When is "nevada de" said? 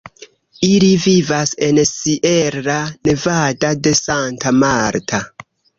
3.09-3.97